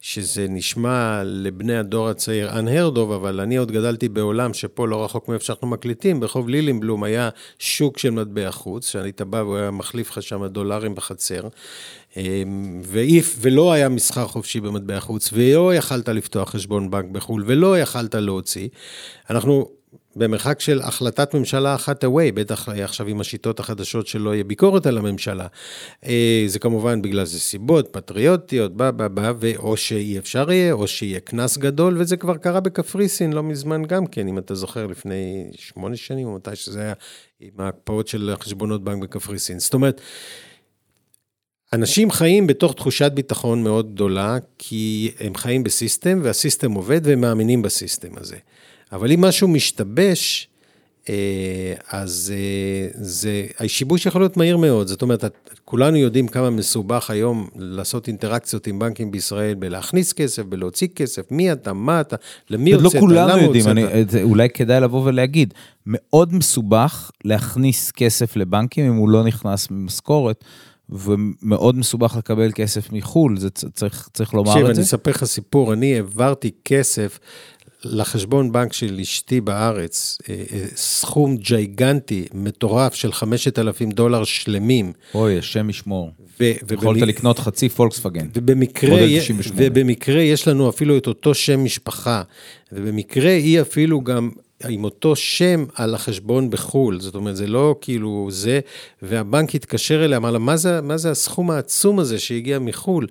[0.00, 5.28] שזה נשמע לבני הדור הצעיר unheard of, אבל אני עוד גדלתי בעולם שפה לא רחוק
[5.28, 10.10] מאיפה שאנחנו מקליטים, ברחוב לילינבלום היה שוק של מטבע חוץ, שהיית בא והוא היה מחליף
[10.10, 11.48] לך שם דולרים בחצר,
[12.16, 17.78] אמ, ואיף, ולא היה מסחר חופשי במטבע חוץ, ולא יכלת לפתוח חשבון בנק בחו"ל, ולא
[17.78, 18.68] יכלת להוציא.
[19.30, 19.68] אנחנו
[20.16, 24.98] במרחק של החלטת ממשלה אחת away, בטח עכשיו עם השיטות החדשות שלא יהיה ביקורת על
[24.98, 25.46] הממשלה.
[26.06, 30.86] אה, זה כמובן בגלל זה סיבות פטריוטיות, בא, בא, בא, ואו שאי אפשר יהיה, או
[30.88, 35.50] שיהיה קנס גדול, וזה כבר קרה בקפריסין לא מזמן גם כן, אם אתה זוכר, לפני
[35.54, 36.94] שמונה שנים, או מתי שזה היה,
[37.40, 39.58] עם ההקפאות של חשבונות בנק בקפריסין.
[39.58, 40.00] זאת אומרת,
[41.72, 47.62] אנשים חיים בתוך תחושת ביטחון מאוד גדולה, כי הם חיים בסיסטם, והסיסטם עובד והם מאמינים
[47.62, 48.36] בסיסטם הזה.
[48.92, 50.48] אבל אם משהו משתבש,
[51.08, 54.86] אה, אז אה, זה, השיבוש יכול להיות מהיר מאוד.
[54.86, 55.24] זאת אומרת,
[55.64, 61.52] כולנו יודעים כמה מסובך היום לעשות אינטראקציות עם בנקים בישראל, בלהכניס כסף, בלהוציא כסף, מי
[61.52, 62.16] אתה, מה אתה,
[62.50, 65.54] למי הוצאת, לא כולנו יודעים, אני, זה, אולי כדאי לבוא ולהגיד,
[65.86, 70.44] מאוד מסובך להכניס כסף לבנקים אם הוא לא נכנס ממשכורת.
[70.90, 74.72] ומאוד מסובך לקבל כסף מחו"ל, זה צריך, צריך לומר את זה.
[74.72, 77.18] אני אספר לך סיפור, אני העברתי כסף
[77.90, 84.92] לחשבון בנק של אשתי בארץ, אה, אה, סכום ג'יגנטי, מטורף של 5,000 דולר שלמים.
[85.14, 86.10] אוי, השם ישמור.
[86.40, 87.08] ו- יכולת ובמ...
[87.08, 88.26] לקנות חצי פולקסווגן.
[88.34, 88.96] ובמקרה,
[89.56, 92.22] ובמקרה יש לנו אפילו את אותו שם משפחה,
[92.72, 94.30] ובמקרה היא אפילו גם
[94.68, 98.60] עם אותו שם על החשבון בחו"ל, זאת אומרת, זה לא כאילו זה,
[99.02, 103.06] והבנק התקשר אליה, אמר לה, מה זה, מה זה הסכום העצום הזה שהגיע מחו"ל?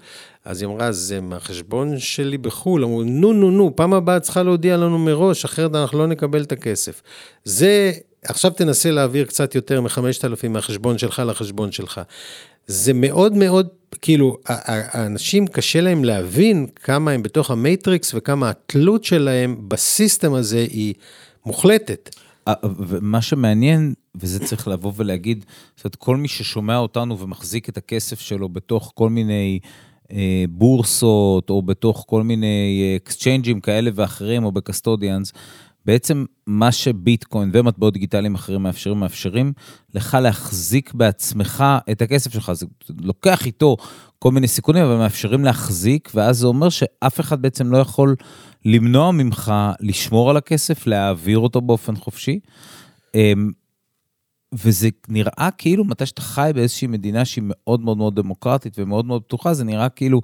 [0.46, 2.84] אז היא אמרה, זה מהחשבון שלי בחו"ל.
[2.84, 6.52] אמרו, נו, נו, נו, פעם הבאה צריכה להודיע לנו מראש, אחרת אנחנו לא נקבל את
[6.52, 7.02] הכסף.
[7.44, 7.92] זה,
[8.24, 12.02] עכשיו תנסה להעביר קצת יותר מ-5,000 מהחשבון שלך לחשבון שלך.
[12.68, 13.68] זה מאוד מאוד,
[14.02, 20.34] כאילו, האנשים קשה להם להבין כמה הם בתוך ה matrix וכמה התלות שלהם ב system
[20.34, 20.94] הזה היא
[21.46, 22.16] מוחלטת.
[22.64, 28.20] ומה שמעניין, וזה צריך לבוא ולהגיד, זאת אומרת, כל מי ששומע אותנו ומחזיק את הכסף
[28.20, 29.60] שלו בתוך כל מיני
[30.12, 35.34] אה, בורסות, או בתוך כל מיני exchange ים כאלה ואחרים, או ב custodians,
[35.86, 39.54] בעצם מה שביטקוין ומטבעות דיגיטליים אחרים מאפשרים, מאפשרים
[39.94, 42.52] לך להחזיק בעצמך את הכסף שלך.
[42.54, 42.66] זה
[43.02, 43.78] לוקח איתו
[44.20, 48.16] כל מיני סיכונים, אבל מאפשרים להחזיק, ואז זה אומר שאף אחד בעצם לא יכול
[48.66, 52.40] למנוע ממך לשמור על הכסף, להעביר אותו באופן חופשי.
[53.16, 53.52] אמ,
[54.54, 59.24] וזה נראה כאילו מתי שאתה חי באיזושהי מדינה שהיא מאוד מאוד מאוד דמוקרטית ומאוד מאוד
[59.24, 60.22] פתוחה, זה נראה כאילו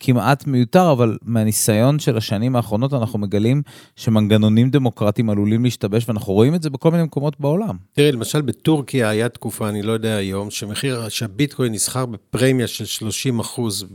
[0.00, 3.62] כמעט מיותר, אבל מהניסיון של השנים האחרונות אנחנו מגלים
[3.96, 7.76] שמנגנונים דמוקרטיים עלולים להשתבש, ואנחנו רואים את זה בכל מיני מקומות בעולם.
[7.92, 13.40] תראה, למשל בטורקיה היה תקופה, אני לא יודע היום, שמחיר, שהביטקוין נסחר בפרמיה של 30
[13.40, 13.86] אחוז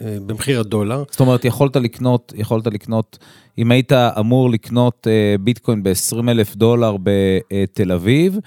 [0.00, 1.02] במחיר הדולר.
[1.10, 3.18] זאת אומרת, יכולת לקנות, יכולת לקנות,
[3.58, 8.38] אם היית אמור לקנות אה, ביטקוין ב-20 אלף דולר בתל אביב,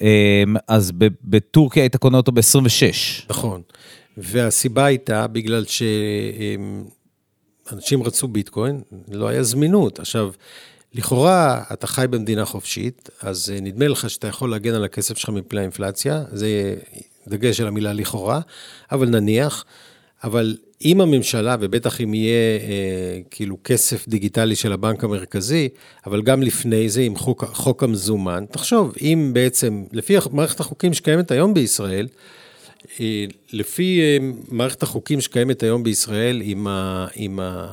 [0.00, 0.92] אמ, אז
[1.24, 3.26] בטורקיה היית קונה אותו ב-26.
[3.30, 3.62] נכון,
[4.18, 5.64] והסיבה הייתה בגלל
[7.64, 9.98] שאנשים רצו ביטקוין, לא היה זמינות.
[9.98, 10.30] עכשיו,
[10.94, 15.28] לכאורה, אתה חי במדינה חופשית, אז אה, נדמה לך שאתה יכול להגן על הכסף שלך
[15.28, 16.76] מפני האינפלציה, זה
[17.28, 18.40] דגש על המילה לכאורה,
[18.92, 19.64] אבל נניח,
[20.24, 25.68] אבל אם הממשלה, ובטח אם יהיה אה, כאילו כסף דיגיטלי של הבנק המרכזי,
[26.06, 31.30] אבל גם לפני זה עם חוק, חוק המזומן, תחשוב, אם בעצם, לפי מערכת החוקים שקיימת
[31.30, 32.08] היום בישראל,
[33.52, 37.66] לפי אה, מערכת החוקים שקיימת היום בישראל עם, ה, עם ה,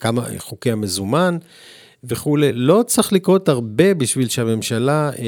[0.00, 1.38] כמה חוקי המזומן,
[2.04, 2.52] וכולי.
[2.52, 5.24] לא צריך לקרות הרבה בשביל שהממשלה אה,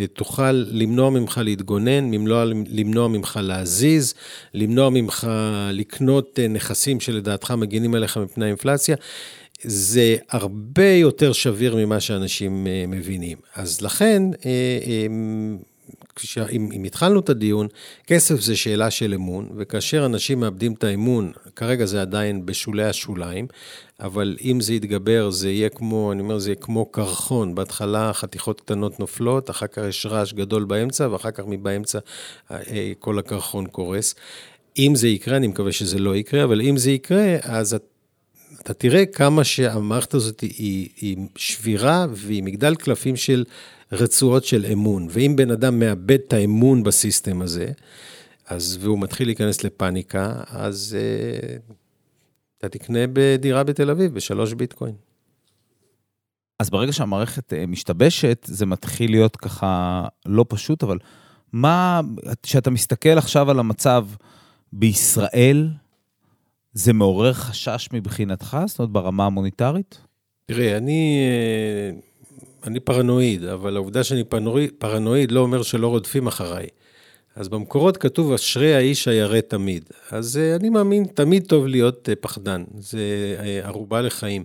[0.00, 4.14] אה, תוכל למנוע ממך להתגונן, למנוע, למנוע ממך להזיז,
[4.54, 5.26] למנוע ממך
[5.72, 8.96] לקנות אה, נכסים שלדעתך מגינים עליך מפני האינפלציה.
[9.62, 13.38] זה הרבה יותר שביר ממה שאנשים אה, מבינים.
[13.54, 14.50] אז לכן, אה,
[14.86, 15.06] אה,
[16.52, 17.68] אם, אם התחלנו את הדיון,
[18.06, 23.46] כסף זה שאלה של אמון, וכאשר אנשים מאבדים את האמון, כרגע זה עדיין בשולי השוליים,
[24.00, 27.54] אבל אם זה יתגבר, זה יהיה כמו, אני אומר, זה יהיה כמו קרחון.
[27.54, 31.98] בהתחלה חתיכות קטנות נופלות, אחר כך יש רעש גדול באמצע, ואחר כך מבאמצע
[32.50, 34.14] אה, כל הקרחון קורס.
[34.78, 37.76] אם זה יקרה, אני מקווה שזה לא יקרה, אבל אם זה יקרה, אז
[38.60, 43.44] אתה תראה כמה שהמערכת הזאת היא, היא שבירה והיא מגדל קלפים של
[43.92, 45.06] רצועות של אמון.
[45.10, 47.72] ואם בן אדם מאבד את האמון בסיסטם הזה,
[48.46, 51.74] אז, והוא מתחיל להיכנס לפאניקה, אז uh,
[52.58, 54.94] אתה תקנה בדירה בתל אביב בשלוש ביטקוין.
[56.58, 60.98] אז ברגע שהמערכת uh, משתבשת, זה מתחיל להיות ככה לא פשוט, אבל
[61.52, 62.00] מה,
[62.42, 64.06] כשאתה מסתכל עכשיו על המצב
[64.72, 65.68] בישראל,
[66.72, 68.56] זה מעורר חשש מבחינתך?
[68.66, 69.98] זאת אומרת, ברמה המוניטרית?
[70.46, 71.98] תראה, אני, אה,
[72.66, 76.66] אני פרנואיד, אבל העובדה שאני פרנואיד, פרנואיד לא אומר שלא רודפים אחריי.
[77.36, 79.84] אז במקורות כתוב, אשרי האיש הירא תמיד.
[80.10, 83.00] אז אה, אני מאמין, תמיד טוב להיות אה, פחדן, זה
[83.62, 84.44] ערובה לחיים.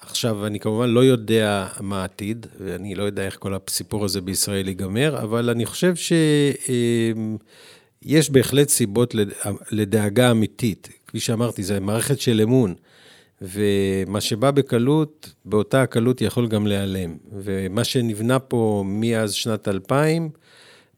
[0.00, 4.68] עכשיו, אני כמובן לא יודע מה העתיד, ואני לא יודע איך כל הסיפור הזה בישראל
[4.68, 9.14] ייגמר, אבל אני חושב שיש בהחלט סיבות
[9.70, 11.01] לדאגה אמיתית.
[11.12, 12.74] כפי שאמרתי, זו מערכת של אמון.
[13.42, 17.16] ומה שבא בקלות, באותה הקלות יכול גם להיעלם.
[17.32, 20.30] ומה שנבנה פה מאז שנת 2000,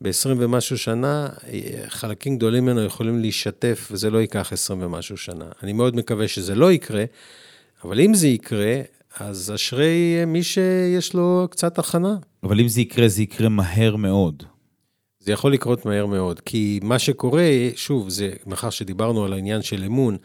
[0.00, 1.28] ב-20 ומשהו שנה,
[1.88, 5.44] חלקים גדולים ממנו יכולים להישטף, וזה לא ייקח 20 ומשהו שנה.
[5.62, 7.04] אני מאוד מקווה שזה לא יקרה,
[7.84, 8.80] אבל אם זה יקרה,
[9.18, 12.16] אז אשרי מי שיש לו קצת הכנה.
[12.42, 14.42] אבל אם זה יקרה, זה יקרה מהר מאוד.
[15.24, 19.84] זה יכול לקרות מהר מאוד, כי מה שקורה, שוב, זה, מאחר שדיברנו על העניין של
[19.84, 20.16] אמון,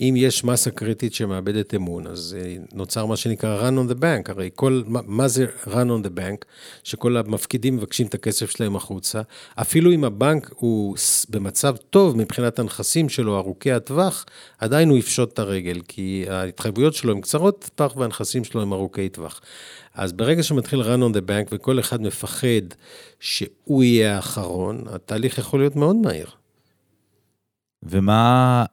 [0.00, 4.30] אם יש מסה קריטית שמאבדת אמון, אז אה, נוצר מה שנקרא run on the bank,
[4.30, 6.44] הרי כל, מה, זה run on the bank?
[6.84, 9.22] שכל המפקידים מבקשים את הכסף שלהם החוצה,
[9.54, 10.96] אפילו אם הבנק הוא
[11.30, 14.26] במצב טוב מבחינת הנכסים שלו, ארוכי הטווח,
[14.58, 19.08] עדיין הוא יפשוט את הרגל, כי ההתחייבויות שלו הן קצרות טווח והנכסים שלו הם ארוכי
[19.08, 19.40] טווח.
[19.94, 22.46] אז ברגע שמתחיל run on the bank וכל אחד מפחד
[23.20, 26.26] שהוא יהיה האחרון, התהליך יכול להיות מאוד מהיר.
[27.82, 28.64] ומה,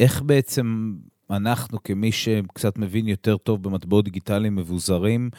[0.00, 0.94] ואיך בעצם
[1.30, 5.30] אנחנו, כמי שקצת מבין יותר טוב במטבעות דיגיטליים מבוזרים,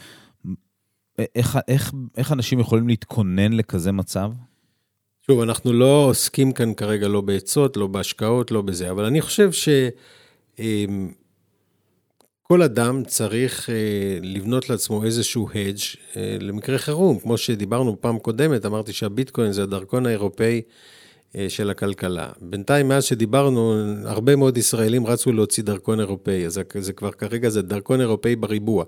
[1.35, 4.31] איך, איך, איך אנשים יכולים להתכונן לכזה מצב?
[5.27, 9.51] שוב, אנחנו לא עוסקים כאן כרגע לא בעצות, לא בהשקעות, לא בזה, אבל אני חושב
[9.51, 9.69] ש...
[10.59, 11.11] אמ,
[12.65, 13.75] אדם צריך אה,
[14.21, 15.77] לבנות לעצמו איזשהו הדג'
[16.15, 17.19] אה, למקרה חירום.
[17.19, 20.61] כמו שדיברנו פעם קודמת, אמרתי שהביטקוין זה הדרכון האירופאי
[21.47, 22.29] של הכלכלה.
[22.41, 23.73] בינתיים, מאז שדיברנו,
[24.05, 28.85] הרבה מאוד ישראלים רצו להוציא דרכון אירופאי, אז זה כבר כרגע זה דרכון אירופאי בריבוע.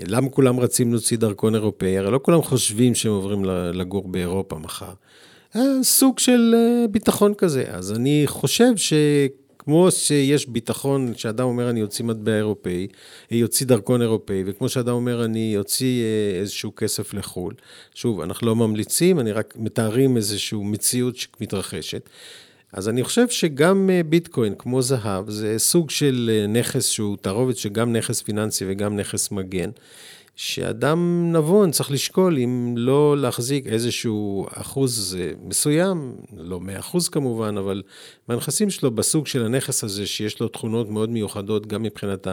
[0.00, 1.98] למה כולם רצים להוציא דרכון אירופאי?
[1.98, 4.92] הרי לא כולם חושבים שהם עוברים לגור באירופה מחר.
[5.82, 6.54] סוג של
[6.90, 7.64] ביטחון כזה.
[7.68, 8.92] אז אני חושב ש...
[9.64, 12.86] כמו שיש ביטחון שאדם אומר אני אוציא מטבע אירופאי,
[13.30, 17.54] יוציא דרכון אירופאי, וכמו שאדם אומר אני אוציא אה, איזשהו כסף לחו"ל,
[17.94, 22.08] שוב, אנחנו לא ממליצים, אני רק מתארים איזושהי מציאות שמתרחשת.
[22.72, 27.56] אז אני חושב שגם אה, ביטקוין, כמו זהב, זה סוג של אה, נכס שהוא תערובת
[27.56, 29.70] שגם נכס פיננסי וגם נכס מגן.
[30.42, 37.82] שאדם נבון צריך לשקול אם לא להחזיק איזשהו אחוז מסוים, לא מאה אחוז כמובן, אבל
[38.28, 42.26] מהנכסים שלו בסוג של הנכס הזה, שיש לו תכונות מאוד מיוחדות, גם מבחינת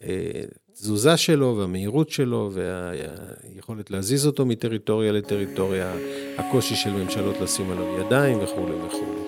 [0.00, 5.94] התזוזה שלו והמהירות שלו והיכולת להזיז אותו מטריטוריה לטריטוריה,
[6.38, 9.20] הקושי של ממשלות לשים עליו ידיים וכולי וכולי.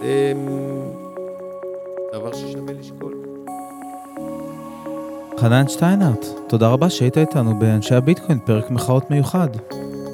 [0.00, 0.32] זה
[2.12, 3.23] דבר ששווה לשקול.
[5.40, 9.48] חנן שטיינארט, תודה רבה שהיית איתנו באנשי הביטקוין, פרק מחאות מיוחד.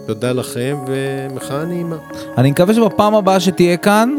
[0.06, 1.96] תודה לכם ומחאה נעימה.
[2.38, 4.18] אני מקווה שבפעם הבאה שתהיה כאן,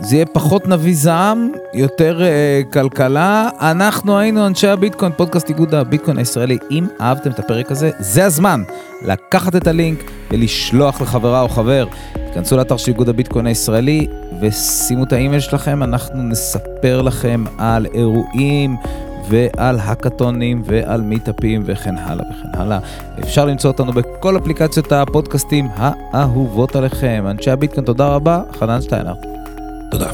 [0.00, 3.48] זה יהיה פחות נביא זעם, יותר uh, כלכלה.
[3.60, 6.58] אנחנו היינו אנשי הביטקוין, פודקאסט איגוד הביטקוין הישראלי.
[6.70, 8.62] אם אהבתם את הפרק הזה, זה הזמן
[9.02, 11.86] לקחת את הלינק ולשלוח לחברה או חבר.
[12.26, 14.06] תיכנסו לאתר של איגוד הביטקוין הישראלי
[14.40, 18.76] ושימו את האימייל שלכם, אנחנו נספר לכם על אירועים.
[19.28, 22.78] ועל האקתונים ועל מיטאפים וכן הלאה וכן הלאה.
[23.20, 25.68] אפשר למצוא אותנו בכל אפליקציות הפודקאסטים
[26.12, 27.24] האהובות עליכם.
[27.30, 29.14] אנשי הביטקוין, תודה רבה, חנן שטיינר.
[29.90, 30.10] תודה.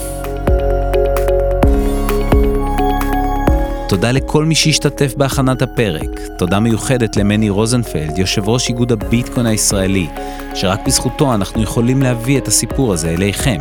[3.88, 6.20] תודה לכל מי שהשתתף בהכנת הפרק.
[6.38, 10.06] תודה מיוחדת למני רוזנפלד, יושב ראש איגוד הביטקוין הישראלי,
[10.54, 13.60] שרק בזכותו אנחנו יכולים להביא את הסיפור הזה אליכם.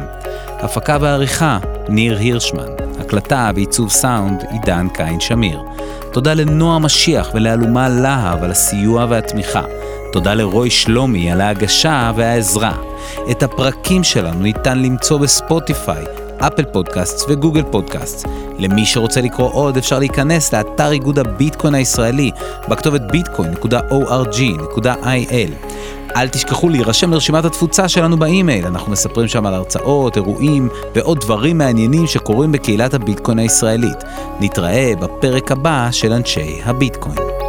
[0.50, 1.58] הפקה ועריכה,
[1.90, 2.68] ניר הירשמן.
[3.00, 5.64] הקלטה ועיצוב סאונד, עידן קין שמיר.
[6.12, 9.62] תודה לנועה משיח ולאלומה להב על הסיוע והתמיכה.
[10.12, 12.74] תודה לרוי שלומי על ההגשה והעזרה.
[13.32, 16.04] את הפרקים שלנו ניתן למצוא בספוטיפיי,
[16.40, 18.28] אפל פודקאסט וגוגל פודקאסט.
[18.60, 22.32] למי שרוצה לקרוא עוד אפשר להיכנס לאתר איגוד הביטקוין הישראלי
[22.70, 25.73] בכתובת bitcoin.org.il.
[26.16, 31.58] אל תשכחו להירשם לרשימת התפוצה שלנו באימייל, אנחנו מספרים שם על הרצאות, אירועים ועוד דברים
[31.58, 34.04] מעניינים שקורים בקהילת הביטקוין הישראלית.
[34.40, 37.43] נתראה בפרק הבא של אנשי הביטקוין.